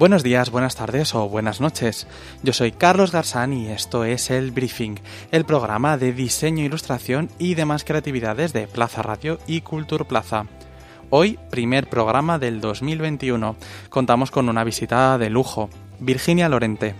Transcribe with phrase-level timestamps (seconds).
[0.00, 2.06] Buenos días, buenas tardes o buenas noches.
[2.42, 4.94] Yo soy Carlos Garzán y esto es El Briefing,
[5.30, 10.46] el programa de diseño, ilustración y demás creatividades de Plaza Radio y Cultur Plaza.
[11.10, 13.56] Hoy, primer programa del 2021,
[13.90, 15.68] contamos con una visita de lujo,
[15.98, 16.94] Virginia Lorente.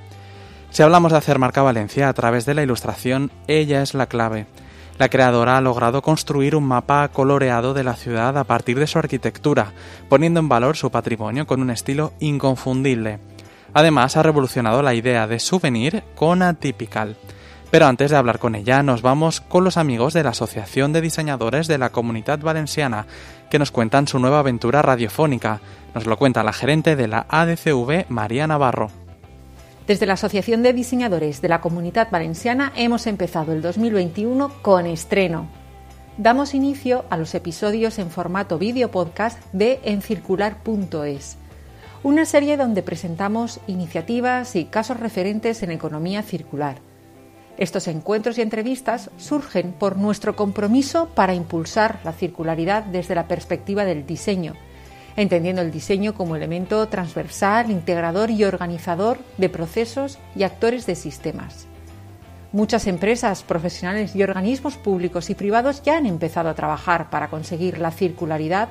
[0.69, 4.45] Si hablamos de hacer marca Valencia a través de la ilustración, ella es la clave.
[5.01, 8.99] La creadora ha logrado construir un mapa coloreado de la ciudad a partir de su
[8.99, 9.73] arquitectura,
[10.11, 13.19] poniendo en valor su patrimonio con un estilo inconfundible.
[13.73, 17.17] Además, ha revolucionado la idea de souvenir con Atypical.
[17.71, 21.01] Pero antes de hablar con ella, nos vamos con los amigos de la Asociación de
[21.01, 23.07] Diseñadores de la Comunidad Valenciana,
[23.51, 25.63] que nos cuentan su nueva aventura radiofónica.
[25.95, 28.91] Nos lo cuenta la gerente de la ADCV, María Navarro.
[29.91, 35.49] Desde la Asociación de Diseñadores de la Comunidad Valenciana hemos empezado el 2021 con estreno.
[36.17, 41.39] Damos inicio a los episodios en formato vídeo podcast de encircular.es,
[42.05, 46.77] una serie donde presentamos iniciativas y casos referentes en economía circular.
[47.59, 53.85] Estos encuentros y entrevistas surgen por nuestro compromiso para impulsar la circularidad desde la perspectiva
[53.85, 54.55] del diseño
[55.21, 61.67] entendiendo el diseño como elemento transversal, integrador y organizador de procesos y actores de sistemas.
[62.53, 67.79] Muchas empresas, profesionales y organismos públicos y privados ya han empezado a trabajar para conseguir
[67.79, 68.71] la circularidad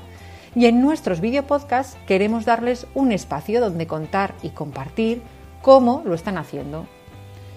[0.56, 5.22] y en nuestros videopodcasts queremos darles un espacio donde contar y compartir
[5.62, 6.88] cómo lo están haciendo.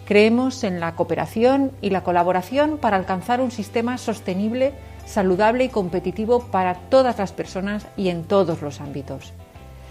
[0.06, 4.74] Creemos en la cooperación y la colaboración para alcanzar un sistema sostenible
[5.06, 9.32] saludable y competitivo para todas las personas y en todos los ámbitos.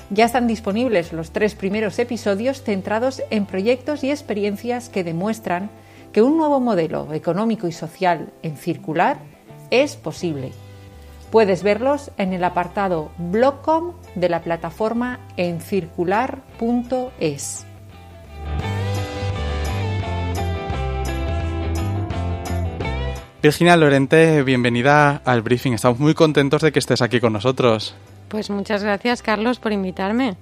[0.10, 5.70] Ya están disponibles los tres primeros episodios centrados en proyectos y experiencias que demuestran
[6.12, 9.20] que un nuevo modelo económico y social en circular
[9.70, 10.52] es posible.
[11.32, 17.71] Puedes verlos en el apartado Blogcom de la plataforma encircular.es.
[23.42, 25.74] Virginia Lorente, bienvenida al briefing.
[25.74, 27.96] Estamos muy contentos de que estés aquí con nosotros.
[28.28, 30.38] Pues muchas gracias, Carlos, por invitarme.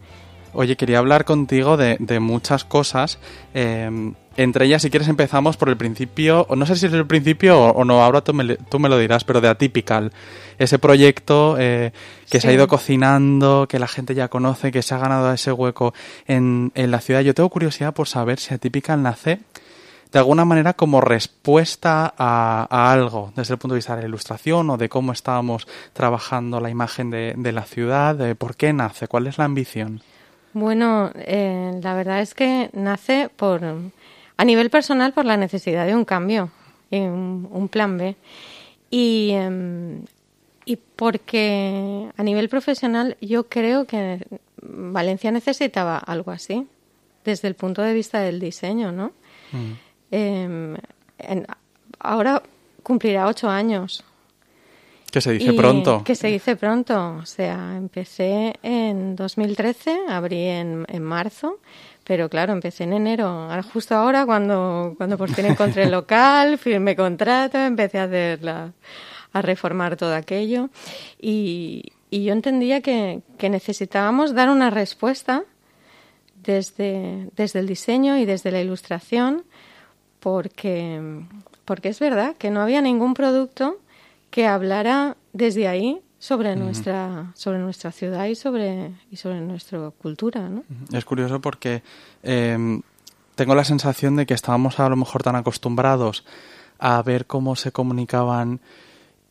[0.52, 3.18] Oye, quería hablar contigo de, muchas cosas.
[3.54, 7.08] Em, entre ellas, si quieres, empezamos por el principio, o no sé si es el
[7.08, 10.12] principio o, no, ahora tú me, tú me, lo dirás, pero de Atypical.
[10.58, 11.94] Ese proyecto eh,
[12.30, 15.54] que se ha ido cocinando, que la gente ya conoce, que se ha ganado ese
[15.54, 15.94] hueco
[16.28, 17.22] en, en la ciudad.
[17.22, 19.40] Yo tengo curiosidad por saber si Atypical nace
[20.12, 24.70] de alguna manera como respuesta a, algo desde el punto de vista de la ilustración
[24.70, 29.28] o de cómo estábamos trabajando la imagen de, la ciudad, de por qué nace, cuál
[29.28, 30.02] es la ambición.
[30.54, 35.96] Bueno, eh, la verdad es que nace por a nivel personal por la necesidad de
[35.96, 36.50] un cambio,
[36.90, 38.16] un, un plan B
[38.90, 40.06] y, em,
[40.66, 44.26] y porque a nivel profesional yo creo que
[44.62, 46.68] Valencia necesitaba algo así
[47.24, 49.12] desde el punto de vista del diseño, ¿no?
[49.52, 49.89] Mm.
[50.12, 50.76] Em,
[52.00, 52.42] ahora
[52.84, 54.04] cumplirá ocho años.
[55.12, 56.04] Que se dice pronto.
[56.04, 57.18] Que se dice pronto.
[57.18, 61.60] O sea, empecé en 2013, abrí en, en marzo,
[62.04, 63.50] pero claro, empecé en enero.
[63.74, 68.48] Justo ahora, cuando, cuando por fin encontré el local, firmé contrato, empecé a hacer
[69.32, 70.70] a reformar todo aquello.
[71.20, 75.44] Y, y yo entendía que, que necesitábamos dar una respuesta
[76.44, 79.44] desde, desde el diseño y desde la ilustración
[80.20, 81.22] porque,
[81.66, 83.78] porque es verdad que no había ningún producto
[84.30, 90.50] que hablara desde ahí sobre nuestra sobre nuestra ciudad y sobre y sobre nuestra cultura
[90.50, 90.64] ¿no?
[90.92, 91.82] es curioso porque
[92.24, 92.82] em,
[93.36, 96.26] tengo la sensación de que estábamos a lo mejor tan acostumbrados
[96.78, 98.60] a ver cómo se comunicaban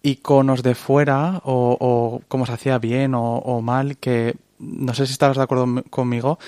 [0.02, 5.06] iconos de fuera o, o cómo se hacía bien o, o, mal que no sé
[5.06, 6.38] si estabas de acuerdo conmigo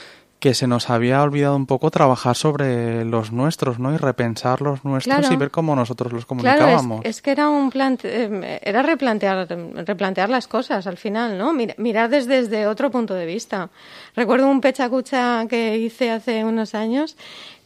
[0.40, 3.94] que se nos había olvidado un poco trabajar sobre los nuestros, ¿no?
[3.94, 7.02] Y repensar los nuestros y ver cómo nosotros los comunicábamos.
[7.02, 9.46] Claro, es, que era un plan, eh, era replantear,
[9.86, 11.52] replantear las cosas al final, ¿no?
[11.52, 13.68] Mirar desde, desde otro punto de vista.
[14.16, 17.16] Recuerdo un pechacucha que hice hace unos años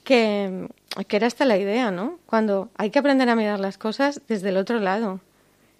[0.03, 0.67] que,
[1.06, 2.19] que era esta la idea, ¿no?
[2.27, 5.20] Cuando hay que aprender a mirar las cosas desde el otro lado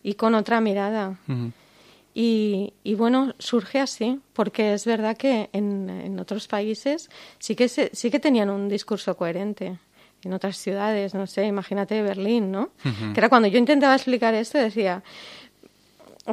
[0.05, 1.17] y con otra mirada.
[2.17, 8.11] Y, bueno, surge así, porque es verdad que en, en otros países sí que, sí
[8.11, 9.79] que tenían un discurso coherente.
[10.23, 12.71] en otras ciudades, no sé, imagínate Berlín, ¿no?
[13.13, 15.03] Que era cuando yo intentaba explicar esto, decía,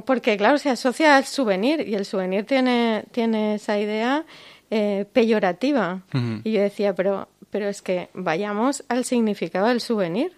[0.05, 4.25] porque claro, se asocia al souvenir y el souvenir tiene, tiene esa idea
[4.69, 6.03] eh, peyorativa.
[6.43, 10.33] Y yo decía, pero, pero es que vayamos al significado del souvenir.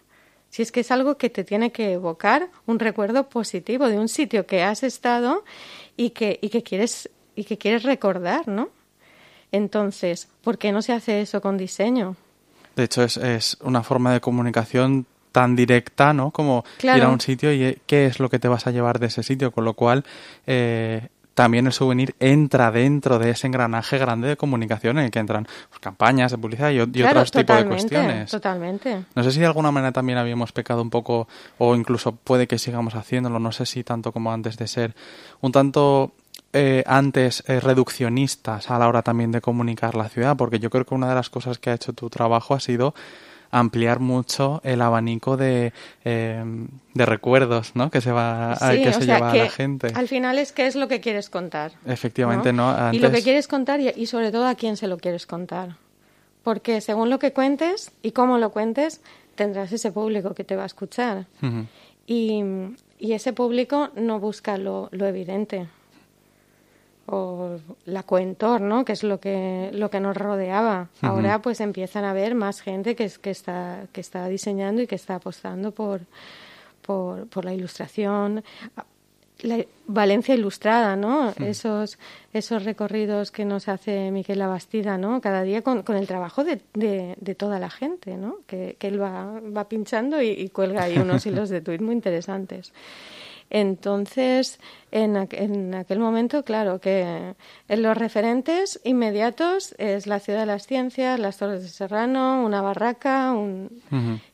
[0.54, 4.08] Si es que es algo que te tiene que evocar un recuerdo positivo de un
[4.08, 5.44] sitio que has estado
[5.98, 8.70] y que, y que quieres y que quieres recordar, ¿no?
[9.52, 12.16] Entonces, ¿por qué no se hace eso con diseño?
[12.76, 16.30] De hecho, es, es una forma de comunicación tan directa, ¿no?
[16.30, 19.00] Como ir a un sitio y eh, qué es lo que te vas a llevar
[19.00, 20.06] de ese sitio, con lo cual
[20.46, 25.20] eh, también el souvenir entra dentro de ese engranaje grande de comunicación en el que
[25.20, 28.32] entran pues, campañas de publicidad y, otros tipos de cuestiones.
[28.32, 29.06] Totalmente.
[29.16, 31.28] No sé si de alguna manera también habíamos pecado un poco,
[31.58, 34.96] o incluso puede que sigamos haciéndolo, no sé si tanto como antes de ser
[35.42, 36.14] un tanto
[36.56, 40.86] eh, antes eh, reduccionistas a la hora también de comunicar la ciudad, porque yo creo
[40.86, 42.94] que una de las cosas que ha hecho tu trabajo ha sido
[43.54, 45.74] ampliar mucho el abanico de,
[46.04, 46.44] eh,
[46.94, 47.92] de recuerdos ¿no?
[47.92, 49.88] que se va que se lleva a la gente.
[49.94, 51.74] Al final es qué es lo que quieres contar.
[51.86, 52.92] Efectivamente, ¿no?
[52.92, 55.78] Y lo que quieres contar y, sobre todo a quién se lo quieres contar.
[56.44, 59.02] Porque según lo que cuentes y cómo lo cuentes,
[59.36, 61.28] tendrás ese público que te va a escuchar.
[62.08, 62.44] y,
[63.00, 65.68] y, ese público no busca lo, lo evidente
[67.06, 68.86] o la coentor, ¿no?
[68.86, 70.90] que es lo que, lo que nos rodeaba.
[71.02, 74.96] Ahora pues empiezan a ver más gente que, que, está, que está diseñando y que
[74.96, 76.02] está apostando por,
[76.82, 78.44] por, por la ilustración.
[79.42, 81.34] La Valencia ilustrada, ¿no?
[81.38, 82.00] Esos,
[82.32, 85.20] esos recorridos que nos hace Miquel Labastida, ¿no?
[85.20, 88.38] Cada día con, con el trabajo de, de, toda la gente, ¿no?
[88.48, 91.94] Que, que él va, va pinchando y, y cuelga ahí unos hilos de tweet muy
[91.94, 92.72] interesantes.
[93.54, 94.60] Entonces,
[94.90, 95.16] en,
[95.76, 97.36] aquel momento, claro, que
[97.68, 102.64] en los referentes inmediatos es la ciudad de las ciencias, las Torres de Serrano, una
[102.64, 103.70] barraca, un...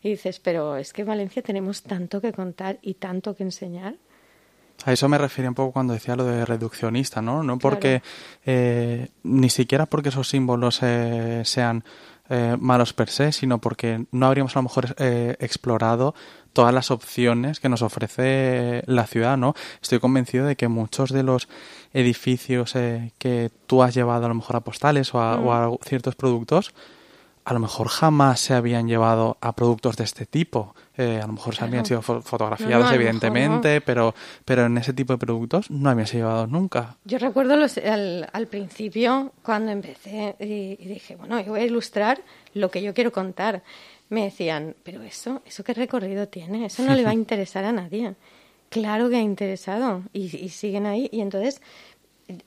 [0.02, 3.96] y dices, pero es que en Valencia tenemos tanto que contar y tanto que enseñar.
[4.86, 7.44] A eso me refiero un poco cuando decía lo de reduccionista, ¿no?
[7.44, 8.02] No porque,
[8.46, 11.84] eh, ni siquiera porque esos símbolos eh, sean
[12.30, 16.16] eh, malos per se, sino porque no habríamos a lo mejor explorado
[16.60, 19.54] todas las opciones que nos ofrece la ciudad, ¿no?
[19.82, 21.48] Estoy convencido de que muchos de los
[21.94, 25.78] edificios eh, que tú has llevado a lo mejor a postales o a, mm.
[25.86, 26.74] ciertos productos,
[27.46, 30.76] a lo mejor jamás se habían llevado a productos de este tipo.
[30.98, 34.14] Eh, a lo mejor se habían sido fotografiados, evidentemente, pero,
[34.44, 36.98] pero en ese tipo de productos no habían sido llevados nunca.
[37.06, 42.22] Yo recuerdo los, al, principio, cuando empecé y, y, dije, bueno, yo voy a ilustrar
[42.54, 43.64] lo que yo quiero contar
[44.10, 46.66] me decían, pero eso, ¿eso qué recorrido tiene?
[46.66, 48.16] Eso no le va a interesar a nadie.
[48.70, 51.10] Claro que ha interesado y, siguen ahí.
[51.12, 51.62] Y entonces,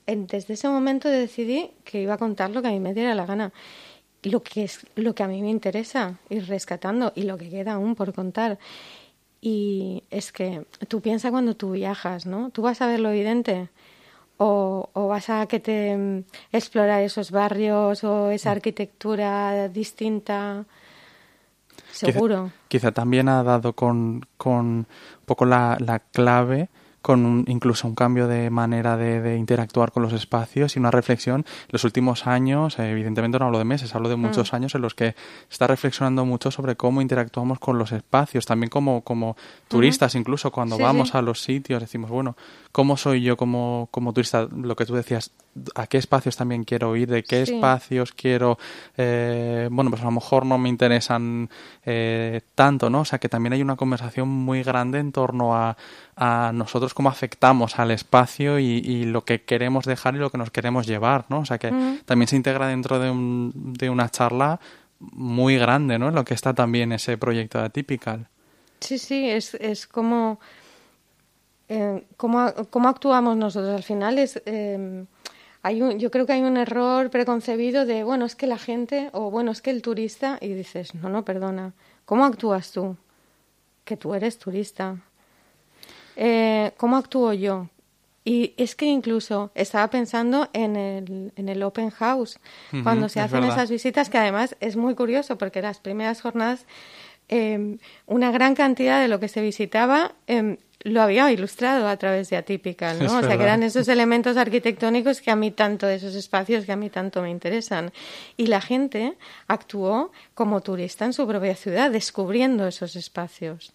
[0.06, 3.26] desde ese momento decidí que iba a contar lo que a mí me diera la
[3.26, 3.53] gana.
[4.23, 7.73] Lo que es lo que a mí me interesa, ir rescatando y lo que queda
[7.73, 8.59] aún por contar.
[9.41, 12.50] Y es que tú piensas cuando tú viajas, ¿no?
[12.50, 13.69] Tú vas a ver lo evidente
[14.37, 18.53] o, o vas a que te mm, explorar esos barrios o esa mm.
[18.53, 20.67] arquitectura distinta
[21.93, 22.50] Seguro.
[22.69, 24.87] Quizá, también ha dado con, con un
[25.25, 26.69] poco la, la clave
[27.03, 31.44] con incluso un cambio de manera de, interactuar con los espacios y una reflexión.
[31.69, 34.56] Los últimos años, evidentemente no hablo de meses, hablo de muchos mm.
[34.56, 35.17] años en los que
[35.50, 39.37] está reflexionando mucho sobre cómo interactuamos con los espacios, también como, como
[39.69, 42.37] turistas, incluso cuando vamos a los sitios, decimos, bueno,
[42.71, 44.49] ¿cómo soy yo como, como turista?
[44.50, 45.33] Lo que tú decías,
[45.75, 47.09] ¿a qué espacios también quiero ir?
[47.09, 48.59] ¿De qué espacios quiero?
[48.97, 51.50] Eh, bueno, pues a lo mejor no me interesan
[51.85, 53.00] eh, tanto, ¿no?
[53.00, 55.76] O sea, que también hay una conversación muy grande en torno a
[56.16, 60.50] a nosotros cómo afectamos al espacio y, lo que queremos dejar y lo que nos
[60.50, 61.40] queremos llevar, ¿no?
[61.40, 61.71] O sea que
[62.04, 64.61] también se integra dentro de, un, de una charla
[65.00, 66.09] muy grande, ¿no?
[66.09, 68.28] En lo que está también ese proyecto de Atypical.
[68.80, 70.38] Sí, sí, es, es como...
[71.68, 73.75] Eh, cómo, cómo, actuamos nosotros.
[73.75, 74.40] Al final es...
[75.62, 79.11] Hay un, yo creo que hay un error preconcebido de, bueno, es que la gente,
[79.12, 81.73] o bueno, es que el turista, y dices, no, no, perdona,
[82.04, 82.97] ¿cómo actúas tú?
[83.85, 84.99] Que tú eres turista
[86.16, 87.69] eh, ¿cómo actúo yo?
[88.25, 92.38] Y es que incluso estaba pensando en el, en el open house,
[92.85, 96.64] cuando se hacen esas visitas, que además es muy curioso porque las primeras jornadas,
[97.33, 102.29] em, una gran cantidad de lo que se visitaba em, lo había ilustrado a través
[102.29, 103.05] de Atypical, ¿no?
[103.19, 106.77] o sea, que eran esos elementos arquitectónicos que a mí tanto, esos espacios que a
[106.77, 107.93] mí tanto me interesan.
[108.37, 109.15] Y la gente
[109.49, 113.73] actuó como turista en su propia ciudad, descubriendo esos espacios.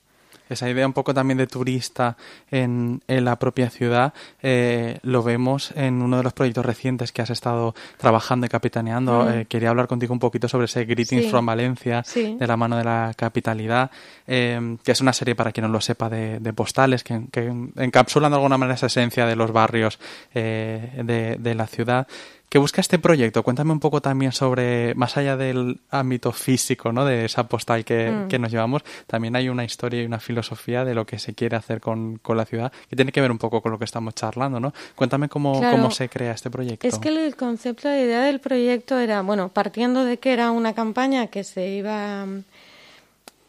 [0.50, 2.18] Esa idea un poco también de turista
[2.52, 7.22] en, en la propia ciudad eh, lo vemos en uno de los proyectos recientes que
[7.22, 9.26] has estado trabajando y capitaneando.
[9.26, 9.30] Mm.
[9.30, 11.30] Eh, quería hablar contigo un poquito sobre ese Greetings Sí.
[11.30, 12.36] from Valencia, Sí.
[12.40, 13.92] de la mano de la capitalidad,
[14.26, 17.48] eh, que es una serie, para quien no lo sepa, de, de postales que, que
[17.78, 20.00] encapsulan de alguna manera esa esencia de los barrios
[20.34, 22.08] eh, de, de la ciudad.
[22.50, 23.44] ¿Qué busca este proyecto?
[23.44, 27.04] Cuéntame un poco también sobre, más allá del ámbito físico, ¿no?
[27.04, 28.28] De esa postal que, Mm.
[28.30, 31.58] que nos llevamos, también hay una historia y una filosofía de lo que se quiere
[31.58, 34.16] hacer con, con la ciudad, que tiene que ver un poco con lo que estamos
[34.16, 34.74] charlando, ¿no?
[34.96, 35.76] Cuéntame cómo, Claro.
[35.76, 36.88] cómo se crea este proyecto.
[36.88, 40.74] Es que el concepto, la idea del proyecto era, bueno, partiendo de que era una
[40.74, 42.26] campaña que se iba.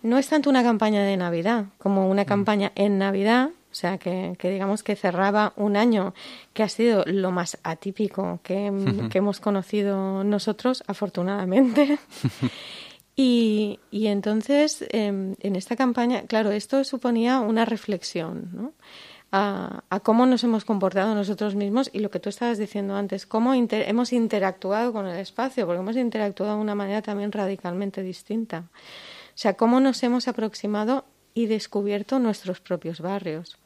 [0.03, 4.51] No es tanto una campaña de Navidad como una campaña en Navidad, sea, que, que
[4.51, 6.15] digamos que cerraba un año
[6.53, 8.73] que ha sido lo más atípico que,
[9.11, 11.99] que hemos conocido nosotros, afortunadamente.
[13.21, 18.73] Y, y entonces, em, en esta campaña, claro, esto suponía una reflexión, ¿no?
[19.33, 23.27] A, a cómo nos hemos comportado nosotros mismos y lo que tú estabas diciendo antes,
[23.27, 28.03] cómo inter- hemos interactuado con el espacio, porque hemos interactuado de una manera también radicalmente
[28.05, 28.67] distinta.
[28.71, 31.05] O sea, cómo nos hemos aproximado
[31.35, 33.59] y descubierto nuestros propios barrios.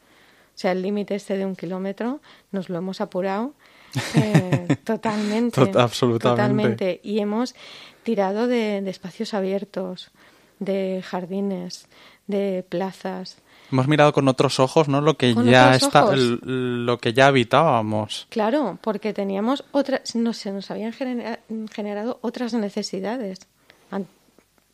[0.55, 3.55] O sea, el límite este de un kilómetro nos lo hemos apurado
[4.15, 5.61] eh, totalmente.
[5.61, 6.29] Tot- absolutamente.
[6.43, 7.01] Totalmente.
[7.03, 7.55] Y hemos
[8.03, 10.11] tirado de, de espacios abiertos,
[10.59, 11.87] de jardines,
[12.27, 13.39] de plazas.
[13.71, 15.01] Hemos mirado con otros ojos, ¿no?
[15.01, 18.27] Lo que ya está, lo que ya habitábamos.
[18.29, 21.41] Claro, porque teníamos otras, no sé, nos habían genera-
[21.73, 23.41] generado otras necesidades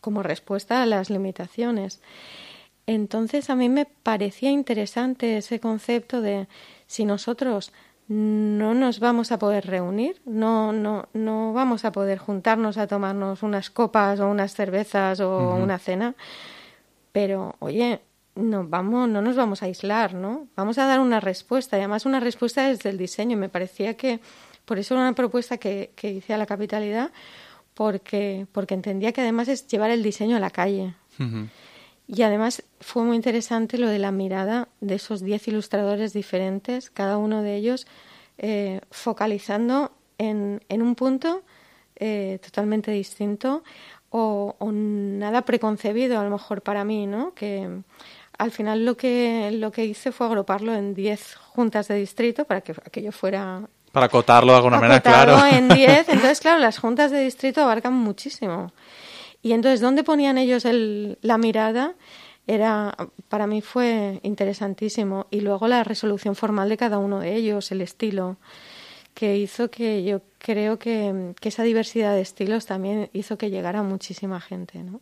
[0.00, 2.00] como respuesta a las limitaciones.
[2.88, 6.48] Entonces a mí me parecía interesante ese concepto de
[6.86, 7.70] si nosotros
[8.08, 13.42] no nos vamos a poder reunir, no, no, no vamos a poder juntarnos a tomarnos
[13.42, 16.14] unas copas o unas cervezas o una cena,
[17.12, 18.00] pero oye,
[18.34, 20.46] no vamos, no nos vamos a aislar, ¿no?
[20.56, 23.36] Vamos a dar una respuesta, y además una respuesta desde el diseño.
[23.36, 24.20] Me parecía que
[24.64, 27.10] por eso era una propuesta que, que hice a la capitalidad,
[27.74, 30.94] porque, porque entendía que además es llevar el diseño a la calle.
[32.08, 37.18] Y además fue muy interesante lo de la mirada de esos 10 ilustradores diferentes, cada
[37.18, 37.86] uno de ellos
[38.38, 41.42] eh, focalizando en, en un punto
[41.96, 43.62] eh, totalmente distinto
[44.08, 47.34] o, o nada preconcebido a lo mejor para mí, ¿no?
[47.34, 47.82] Que
[48.38, 52.62] al final lo que, lo que hice fue agruparlo en 10 juntas de distrito para
[52.62, 53.62] que aquello fuera
[53.92, 55.44] Para acotarlo de alguna manera, claro.
[55.44, 56.08] en 10.
[56.08, 58.72] Entonces, claro, las juntas de distrito abarcan muchísimo.
[59.42, 61.94] Y entonces, ¿dónde ponían ellos el, la mirada?
[62.46, 62.96] Era,
[63.28, 65.26] para mí fue interesantísimo.
[65.30, 68.36] Y luego la resolución formal de cada uno de ellos, el estilo,
[69.14, 73.82] que hizo que yo creo que, que esa diversidad de estilos también hizo que llegara
[73.82, 75.00] muchísima gente, ¿no?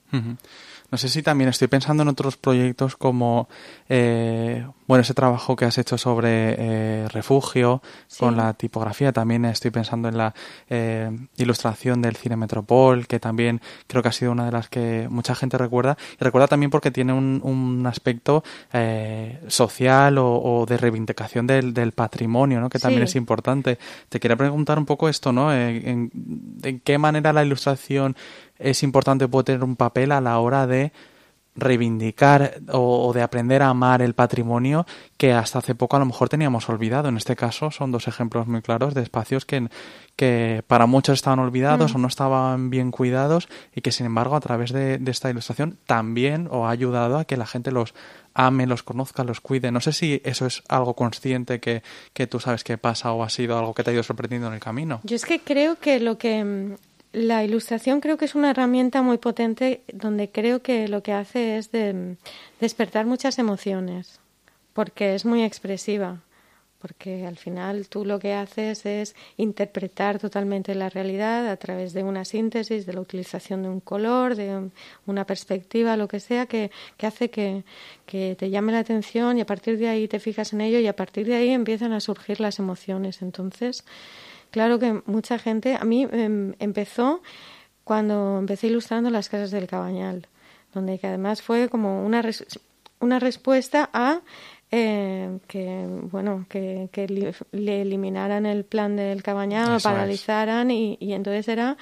[0.90, 3.48] No sé si también estoy pensando en otros proyectos como,
[3.88, 8.20] eh, bueno, ese trabajo que has hecho sobre eh, refugio Sí.
[8.20, 9.12] con la tipografía.
[9.12, 10.32] También estoy pensando en la
[10.70, 15.08] eh, ilustración del Cine Metropol, que también creo que ha sido una de las que
[15.10, 15.96] mucha gente recuerda.
[16.20, 21.74] Y recuerda también porque tiene un, un aspecto eh, social o, o de reivindicación del,
[21.74, 22.68] del patrimonio, ¿no?
[22.70, 23.10] Que también Sí.
[23.12, 23.78] es importante.
[24.08, 25.52] Te quería preguntar un poco esto, ¿no?
[25.52, 26.10] En,
[26.62, 28.16] en qué manera la ilustración
[28.58, 30.92] es importante puede tener un papel a la hora de
[31.56, 34.86] reivindicar o, o de aprender a amar el patrimonio
[35.16, 37.08] que hasta hace poco a lo mejor teníamos olvidado.
[37.08, 39.68] En este caso son dos ejemplos muy claros de espacios que,
[40.16, 44.40] que para muchos estaban olvidados o no estaban bien cuidados y que sin embargo a
[44.40, 47.94] través de, de esta ilustración también o ha ayudado a que la gente los
[48.34, 49.72] ame, los conozca, los cuide.
[49.72, 51.82] No sé si eso es algo consciente que,
[52.12, 54.54] que tú sabes que pasa o ha sido algo que te ha ido sorprendiendo en
[54.54, 55.00] el camino.
[55.04, 56.74] Yo es que creo que lo que mm,
[57.16, 61.56] la ilustración creo que es una herramienta muy potente donde creo que lo que hace
[61.56, 62.16] es de mm,
[62.60, 64.20] despertar muchas emociones
[64.74, 66.20] porque es muy expresiva
[66.78, 72.02] porque al final tú lo que haces es interpretar totalmente la realidad a través de
[72.04, 74.72] una síntesis, de la utilización de un color, de un-
[75.06, 77.64] una perspectiva, lo que sea, que, que hace que,
[78.04, 80.86] que te llame la atención y a partir de ahí te fijas en ello y
[80.86, 83.22] a partir de ahí empiezan a surgir las emociones.
[83.22, 83.82] Entonces,
[84.56, 87.20] claro que mucha gente, a mí em, empezó
[87.84, 90.26] cuando empecé ilustrando las casas del Cabañal,
[90.72, 92.46] donde que además fue como una, res-
[93.00, 94.20] una respuesta a
[94.70, 100.96] eh, que bueno que, que li- le eliminaran el plan del Cabañal, lo paralizaran y,
[101.00, 101.76] y entonces era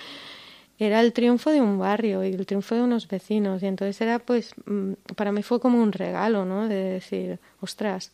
[0.76, 3.62] era el triunfo de un barrio y el triunfo de unos vecinos.
[3.62, 8.10] Y entonces era pues mm, para mí fue como un regalo no de decir ostras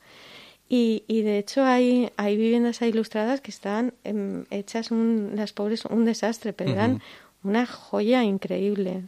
[0.73, 5.53] y, y de hecho hay, hay viviendas ahí ilustradas que están em, hechas un, las
[5.53, 7.03] pobres un desastre pero eran
[7.43, 9.03] una joya increíble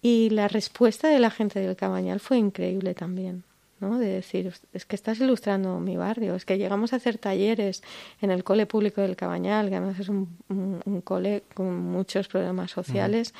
[0.00, 3.42] y la respuesta de la gente del Cabañal fue increíble también
[3.80, 3.98] ¿no?
[3.98, 7.82] De decir, es que estás ilustrando mi barrio, es que llegamos a hacer talleres
[8.22, 13.34] en el cole público del Cabañal, que además es un, cole con muchos problemas sociales,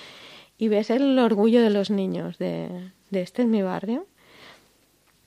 [0.59, 2.69] y ves el orgullo de los niños de,
[3.11, 4.07] de este es mi barrio.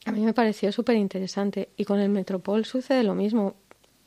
[0.05, 1.69] A mí me pareció súper interesante.
[1.77, 3.55] Y con el Metropol sucede lo mismo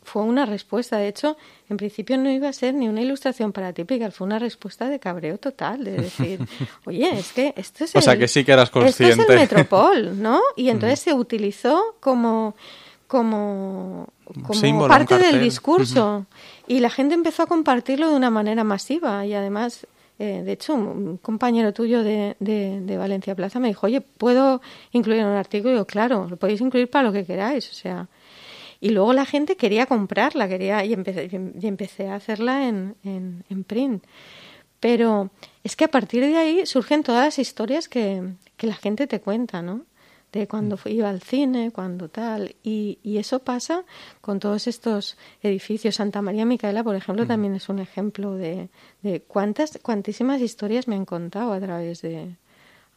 [0.03, 0.99] fue una respuesta.
[0.99, 1.37] De hecho,
[1.69, 4.99] en principio no iba a ser ni una ilustración para típica, fue una respuesta de
[4.99, 6.41] cabreo total, de decir,
[6.87, 9.23] oye, es que esto es o sea, que sí que eras consciente.
[9.23, 10.41] Esto es el Metropol, ¿no?
[10.57, 12.55] Y entonces se utilizó como
[13.07, 14.09] como,
[14.47, 16.25] como parte del discurso
[16.67, 19.87] y la gente empezó a compartirlo de una manera masiva y además
[20.25, 24.63] eh, de hecho, un compañero tuyo de, Valencia Plaza me dijo, oye, ¿puedo
[24.93, 25.75] incluir un artículo?
[25.75, 27.69] Y yo, claro, lo podéis incluir para lo que queráis.
[27.69, 28.07] O sea,
[28.81, 31.29] y luego la gente quería comprarla, quería y empecé,
[31.61, 34.05] y empecé a hacerla en, en, print.
[34.79, 35.31] Pero
[35.65, 38.23] es que a partir de ahí surgen todas las historias que,
[38.57, 39.81] que la gente te cuenta, ¿no?
[40.33, 40.89] De cuando mm.
[40.89, 42.57] iba al cine, cuando tal.
[42.63, 43.85] Y, y, eso pasa
[44.21, 45.97] con todos estos edificios.
[45.97, 47.29] Santa María Micaela, por ejemplo, mm.
[47.29, 48.71] también es un ejemplo de,
[49.03, 52.37] de cuántas, cuantísimas historias me han contado a través de,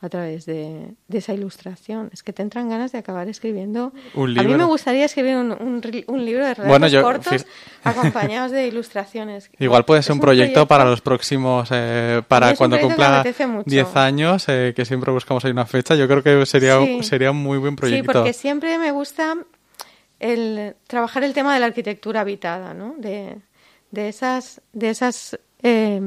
[0.01, 2.09] a través de, esa ilustración.
[2.13, 3.93] Es que te entran ganas de acabar escribiendo.
[4.13, 4.41] ¿Un libro?
[4.41, 7.45] A mí me gustaría escribir un, un, libro de relatos cortos
[7.83, 9.49] acompañados de ilustraciones.
[9.57, 13.23] Igual puede ser un, proyecto, para los próximos, eh, para cuando cumpla
[13.65, 15.95] 10 años, eh, que siempre buscamos ahí una fecha.
[15.95, 18.11] Yo creo que sería, sería un muy buen proyecto.
[18.11, 19.37] Sí, porque siempre me gusta
[20.19, 22.95] el trabajar el tema de la arquitectura habitada, ¿no?
[22.97, 23.37] De,
[23.91, 25.99] de esas, de esas eh,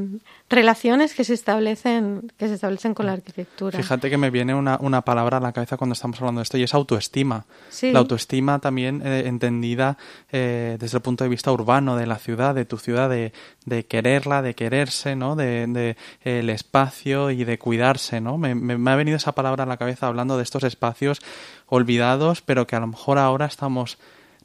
[0.49, 3.77] relaciones que se establecen que se establecen con la arquitectura.
[3.77, 6.59] Fíjate que me viene una, una palabra a la cabeza cuando estamos hablando de esto
[6.59, 7.45] y es autoestima.
[7.83, 9.99] La autoestima también eh, entendida
[10.31, 13.33] eh, desde el punto de vista urbano de la ciudad, de tu ciudad, de,
[13.67, 15.35] de quererla, de quererse, ¿no?
[15.35, 18.39] De, de el espacio y de cuidarse, ¿no?
[18.39, 21.21] Me, me ha venido esa palabra a la cabeza hablando de estos espacios
[21.67, 23.99] olvidados, pero que a lo mejor ahora estamos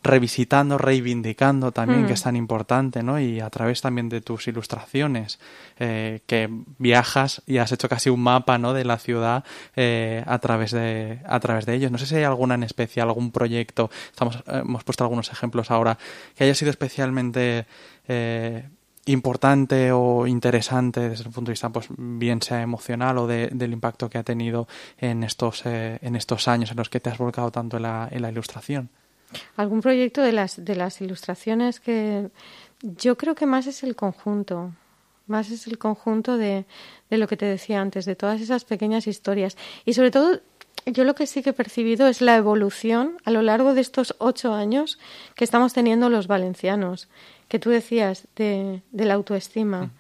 [0.03, 2.13] revisitando, reivindicando también, que mm.
[2.13, 3.19] es tan importante, ¿no?
[3.19, 5.39] Y a través también de tus ilustraciones,
[5.79, 8.73] eh, que viajas y has hecho casi un mapa, ¿no?
[8.73, 9.45] De la ciudad
[9.75, 11.89] eh, a través de a través de ellos.
[11.91, 13.89] No sé si hay alguna en especial, algún proyecto.
[14.11, 15.97] Estamos eh, hemos puesto algunos ejemplos ahora
[16.35, 17.65] que haya sido especialmente
[19.05, 24.09] importante o interesante desde el punto de vista, pues bien sea emocional o del impacto
[24.09, 27.77] que ha tenido en estos en estos años en los que te has volcado tanto
[27.77, 28.89] en la, en la ilustración.
[29.55, 32.29] Algún proyecto de las, de las ilustraciones que
[32.81, 34.71] yo creo que más es el conjunto,
[35.27, 36.65] más es el conjunto de,
[37.09, 39.57] de lo que te decía antes, de todas esas pequeñas historias.
[39.85, 40.41] Y sobre todo,
[40.85, 44.15] yo lo que sí que he percibido es la evolución a lo largo de estos
[44.19, 44.99] ocho años
[45.35, 47.07] que estamos teniendo los valencianos,
[47.47, 49.83] que tú decías de, de la autoestima.
[49.83, 49.91] Mm.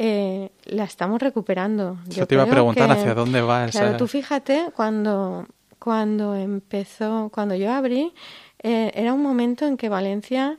[0.00, 1.98] Eh, la estamos recuperando.
[2.06, 3.80] Yo, te iba a preguntar hacia dónde va esa...
[3.80, 5.46] Claro, tú fíjate cuando,
[5.80, 8.12] cuando empezó, cuando yo abrí,
[8.62, 10.58] eh, era un momento en que Valencia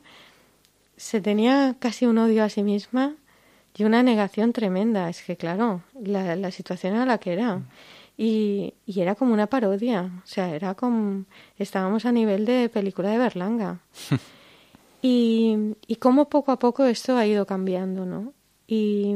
[0.97, 3.15] se tenía casi un odio a sí misma
[3.75, 5.09] y una negación tremenda.
[5.09, 7.61] Es que, claro, la, la situación era la que era.
[8.17, 10.11] Y, y, era como una parodia.
[10.23, 11.23] O sea, era como.
[11.57, 13.79] Estábamos a nivel de película de Berlanga.
[15.01, 18.33] y, y cómo poco a poco esto ha ido cambiando, ¿no?
[18.67, 19.15] Y,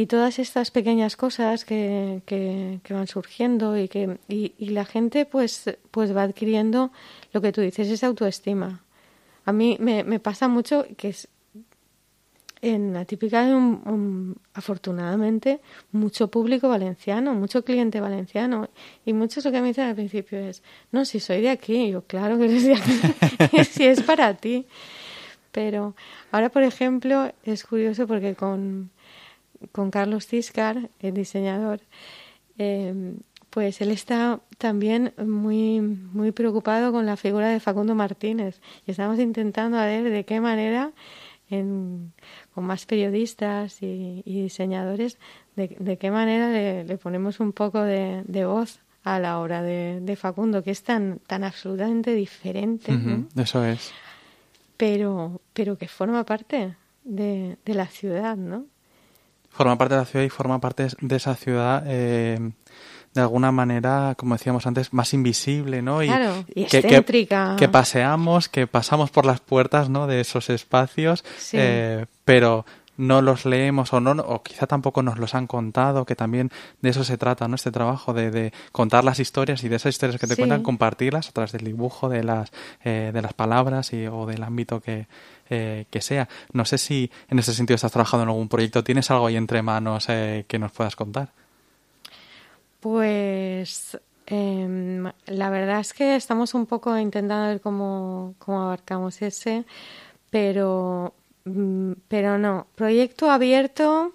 [0.00, 5.76] y todas estas pequeñas cosas que, que, van surgiendo y que y, la gente pues
[5.90, 6.90] pues va adquiriendo
[7.34, 8.82] lo que tú dices es autoestima.
[9.44, 11.28] A mí me, pasa mucho que es
[12.62, 15.60] en la típica de un, afortunadamente
[15.92, 18.70] mucho público valenciano mucho cliente valenciano
[19.04, 22.02] y muchos lo que me dicen al principio es no si soy de aquí yo
[22.02, 24.66] claro que eres de aquí si es para ti
[25.52, 25.94] pero
[26.32, 28.90] ahora por ejemplo es curioso porque con
[29.72, 31.80] con Carlos Ciscar, el diseñador,
[32.58, 33.14] eh,
[33.50, 38.60] pues él está también muy, muy preocupado con la figura de Facundo Martínez.
[38.86, 40.92] Y estamos intentando a ver de qué manera,
[41.48, 42.12] con
[42.54, 45.18] más periodistas y, diseñadores,
[45.56, 46.50] de, qué manera
[46.84, 51.42] le, ponemos un poco de, voz a la obra de, Facundo, que es tan, tan
[51.42, 52.96] absolutamente diferente.
[53.36, 53.92] Eso es.
[54.76, 58.66] Pero, pero que forma parte de, de la ciudad, ¿no?
[59.50, 62.52] Forma parte de la ciudad y forma parte de esa ciudad eh,
[63.12, 66.02] de alguna manera, como decíamos antes, más invisible, ¿no?
[66.02, 67.56] Y, claro, y excéntrica.
[67.58, 70.06] Que, paseamos, que pasamos por las puertas, ¿no?
[70.06, 72.64] De esos espacios, eh, pero
[73.00, 76.90] no los leemos o no o quizá tampoco nos los han contado que también de
[76.90, 80.20] eso se trata no este trabajo de, de contar las historias y de esas historias
[80.20, 82.52] que te cuentan compartirlas a través del dibujo de las
[82.84, 85.06] eh, de las palabras y, o del ámbito que
[85.52, 86.28] eh, que sea.
[86.52, 88.84] No sé si en ese sentido estás trabajando en algún proyecto.
[88.84, 91.30] ¿Tienes algo ahí entre manos eh, que nos puedas contar?
[92.78, 93.98] Pues
[94.30, 99.64] Em, la verdad es que estamos un poco intentando ver cómo, cómo abarcamos ese,
[100.30, 101.12] pero,
[102.08, 102.66] pero no.
[102.74, 104.14] Proyecto abierto,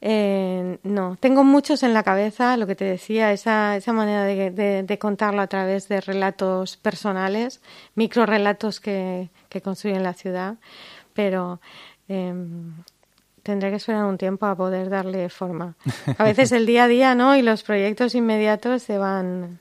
[0.00, 1.16] eh, no.
[1.20, 5.42] Tengo muchos en la cabeza, lo que te decía, esa, esa manera de, de, contarlo
[5.42, 7.60] a través de relatos personales,
[7.94, 10.56] micro relatos que, que construyen la ciudad,
[11.14, 11.60] pero
[12.08, 12.34] eh,
[13.42, 15.76] tendré que esperar un tiempo a poder darle forma.
[16.18, 17.36] A veces el día a día, ¿no?
[17.36, 19.60] Y los proyectos inmediatos se van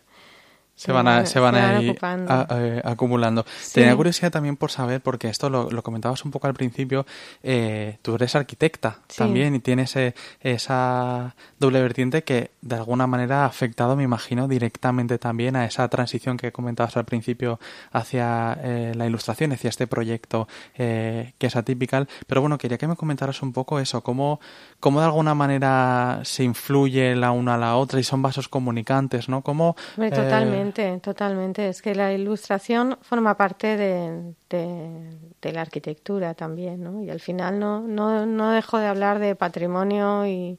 [0.75, 3.45] se van a, se van, a ir eh, acumulando.
[3.71, 7.05] Tenía curiosidad también por saber, porque esto lo, comentabas un poco al principio,
[7.43, 13.43] eh, tú eres arquitecta también y tienes eh, esa doble vertiente que de alguna manera
[13.43, 17.59] ha afectado, me imagino, directamente también a esa transición que comentabas al principio
[17.91, 18.57] hacia
[18.95, 21.81] la ilustración, hacia este proyecto que es atípico.
[22.27, 24.39] Pero bueno, quería que me comentaras un poco eso, cómo,
[24.79, 29.29] cómo de alguna manera se influye la una a la otra y son vasos comunicantes,
[29.29, 29.41] ¿no?
[29.41, 30.70] Cómo, totalmente
[31.01, 37.03] Totalmente, Es que la ilustración forma parte de, de, la arquitectura también, ¿no?
[37.03, 40.57] Y al final no, no, no dejo de hablar de patrimonio y,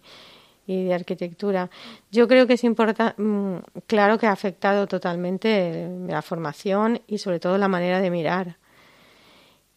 [0.67, 1.71] y de arquitectura.
[2.11, 7.41] Yo creo que es importante, mm, claro que ha afectado totalmente la formación y sobre
[7.41, 8.57] todo la manera de mirar.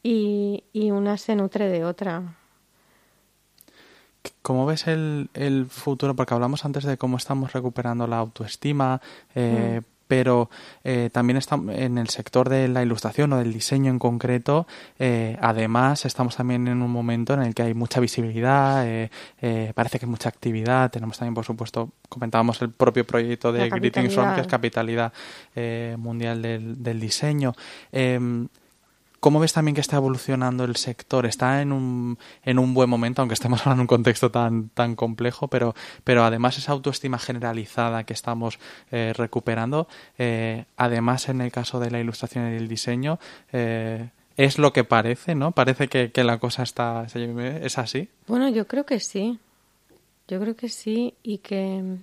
[0.04, 2.36] Y, y una se nutre de otra.
[4.42, 6.16] ¿Cómo ves el, el, futuro?
[6.16, 9.02] Porque hablamos antes de cómo estamos recuperando la autoestima,
[9.34, 10.50] eh, mm pero
[10.84, 14.68] eh, también estamos en el sector de la ilustración o del diseño en concreto.
[15.00, 19.10] Eh, además, estamos también en un momento en el que hay mucha visibilidad, eh,
[19.74, 20.92] parece que hay mucha actividad.
[20.92, 25.14] Tenemos también, por supuesto, comentábamos el propio proyecto de Greetings From, que es capitalidad
[25.98, 27.54] mundial del, del diseño.
[29.26, 31.26] ¿Cómo ves también que está evolucionando el sector?
[31.26, 34.96] ¿Está en un, en un buen momento, aunque estemos hablando en un contexto tan, tan
[34.96, 38.60] complejo, pero, pero además esa autoestima generalizada que estamos
[38.92, 39.88] eh, recuperando,
[40.20, 43.18] eh, además en el caso de la ilustración y el diseño,
[43.52, 45.54] eh, es lo que parece, ¿no?
[45.54, 48.10] Parece que, que la cosa está, es así.
[48.28, 49.40] Bueno, yo creo que sí.
[50.28, 51.98] Yo creo que sí y que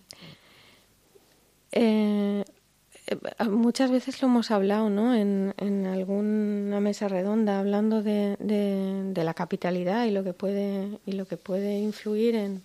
[3.49, 5.15] muchas veces lo hemos hablado, ¿no?
[5.15, 11.13] En, en alguna mesa redonda, hablando de, de, la capitalidad y lo que puede y
[11.13, 12.63] lo que puede influir en,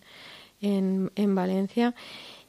[0.61, 1.93] en, en Valencia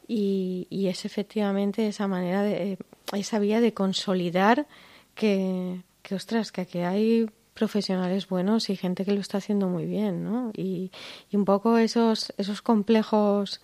[0.06, 2.78] y, y, es efectivamente esa manera de
[3.12, 4.66] esa vía de consolidar
[5.14, 9.84] que, que ostras, que aquí hay profesionales buenos y gente que lo está haciendo muy
[9.84, 10.52] bien, ¿no?
[10.56, 10.90] Y,
[11.30, 13.60] y un poco esos esos complejos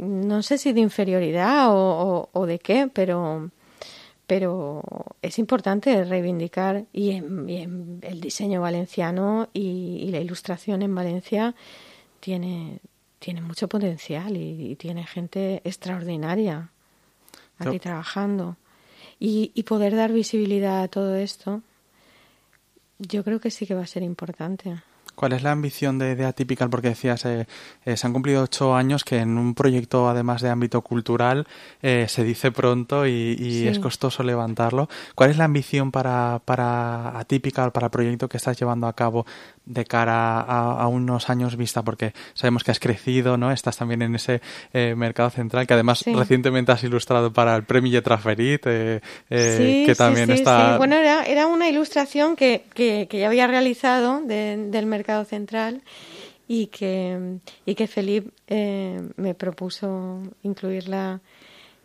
[0.00, 3.50] no sé si de inferioridad o, de qué, pero,
[4.26, 4.82] pero
[5.22, 11.54] es importante reivindicar y en, el diseño valenciano y, la ilustración en Valencia
[12.20, 12.80] tiene,
[13.18, 16.70] tiene mucho potencial y, tiene gente extraordinaria
[17.58, 18.56] aquí trabajando.
[19.18, 21.62] Y, y poder dar visibilidad a todo esto,
[22.98, 24.82] yo creo que sí que va a ser importante.
[25.20, 26.70] ¿Cuál es la ambición de, de Atypical?
[26.70, 27.46] Porque decías, eh,
[27.84, 31.46] eh, se han cumplido ocho años que en un proyecto, además de ámbito cultural,
[31.82, 34.88] eh, se dice pronto y, es costoso levantarlo.
[35.14, 39.26] ¿Cuál es la ambición para, para Atypical, para el proyecto que estás llevando a cabo
[39.72, 41.82] de cara a, unos años vista?
[41.82, 43.52] Porque sabemos que has crecido, ¿no?
[43.52, 44.40] Estás también en ese
[44.96, 50.76] mercado central, que además recientemente has ilustrado para el Premio Yetraferit, que también está...
[50.78, 55.82] Bueno, era, era una ilustración que, que, que ya había realizado del mercado central
[56.52, 61.20] y que, y que Felipe eh, me propuso incluirla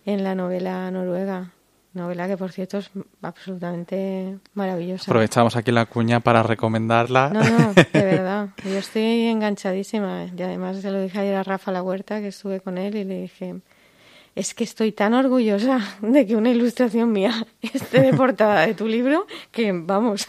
[0.07, 1.51] en la novela noruega.
[1.95, 5.09] Novela que, por cierto, es absolutamente maravillosa.
[5.09, 7.29] Aprovechamos aquí la cuña para recomendarla.
[7.29, 8.49] No, no, de verdad.
[8.63, 10.25] Yo estoy enganchadísima.
[10.37, 13.05] Y además se lo dije ayer a Rafa La Huerta, que estuve con él, y
[13.05, 13.55] le dije,
[14.35, 18.87] es que estoy tan orgullosa de que una ilustración mía esté de portada de tu
[18.87, 20.27] libro, que vamos.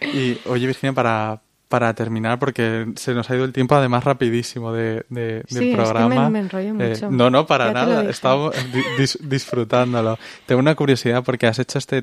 [0.00, 4.72] Y oye, Virginia, para, para terminar, porque se nos ha ido el tiempo además rapidísimo
[4.72, 6.30] de, de del programa.
[6.30, 7.10] me, enrollo eh, mucho.
[7.10, 8.08] no, no, para nada.
[8.08, 8.54] Estamos
[9.20, 10.18] disfrutándolo.
[10.46, 12.02] Tengo una curiosidad porque has hecho este,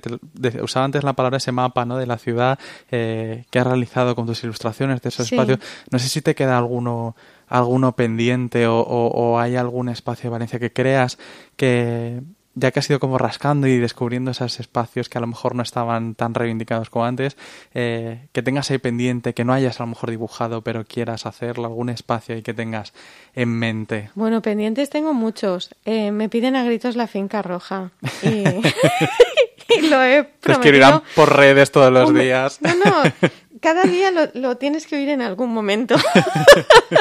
[0.61, 1.97] usaba antes la palabra ese mapa, ¿no?
[1.97, 2.59] De la ciudad
[2.91, 5.57] eh, que has realizado con tus ilustraciones de esos espacios.
[5.89, 7.15] No sé si te queda alguno
[7.47, 11.17] alguno pendiente o, o hay algún espacio de Valencia que creas
[11.55, 12.21] que
[12.55, 15.61] ya que has ido como rascando y descubriendo esos espacios que a lo mejor no
[15.61, 17.37] estaban tan reivindicados como antes,
[17.73, 21.65] eh, que tengas ahí pendiente, que no hayas a lo mejor dibujado, pero quieras hacerlo,
[21.65, 22.93] algún espacio y que tengas
[23.35, 24.09] en mente.
[24.15, 25.75] Bueno, pendientes tengo muchos.
[25.83, 27.91] Eh, me piden a gritos la finca roja.
[28.23, 28.43] Y,
[29.89, 30.39] lo he prometido.
[30.41, 32.59] Te escribirán por redes todos los días.
[32.61, 33.29] No, no,
[33.65, 35.95] cada día lo, tienes que oír en algún momento.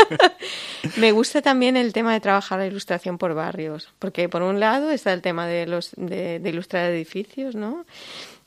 [0.97, 4.89] Me gusta también el tema de trabajar la ilustración por barrios, porque por un lado
[4.89, 7.85] está el tema de, los, de, ilustrar edificios, ¿no?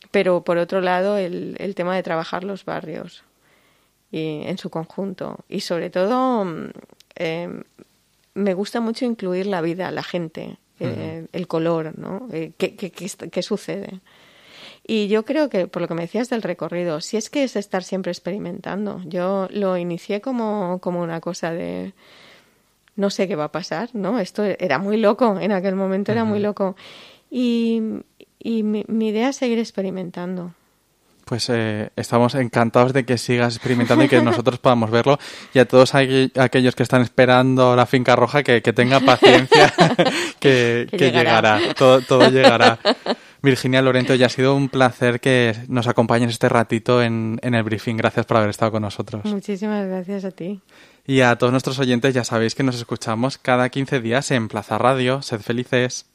[0.10, 3.24] Pero por otro lado el, el tema de trabajar los barrios
[4.12, 5.46] y, en su conjunto.
[5.48, 6.70] Y sobre todo mm,
[7.18, 7.62] eh,
[8.34, 12.28] me gusta mucho incluir la vida, la gente, eh, el color, ¿no?
[12.32, 14.00] Eh, ¿qué, qué, qué, sucede?
[14.90, 17.58] Y yo creo que, por lo que me decías del recorrido, si es que es
[17.58, 19.02] estar siempre experimentando.
[19.06, 21.94] Yo lo inicié como, como una cosa de
[22.96, 24.18] no sé qué va a pasar, ¿no?
[24.20, 26.78] Esto era muy loco, en aquel momento era muy loco.
[27.30, 27.82] Y,
[28.40, 30.54] y mi, mi, idea es seguir experimentando.
[31.26, 35.20] Pues eh, estamos encantados de que sigas experimentando y que nosotros podamos verlo.
[35.54, 39.74] Y a todos aquellos que están esperando la finca roja, que, que tenga paciencia,
[40.40, 41.60] que, llegará.
[41.76, 42.80] Todo, todo llegará.
[43.48, 47.64] Virginia Lorento, ya ha sido un placer que nos acompañes este ratito en, en el
[47.64, 47.96] briefing.
[47.96, 49.24] Gracias por haber estado con nosotros.
[49.26, 50.60] Muchísimas gracias a ti.
[51.06, 54.78] Y a todos nuestros oyentes, ya sabéis que nos escuchamos cada 15 días en Plaza
[54.78, 55.22] Radio.
[55.22, 56.06] Sed felices.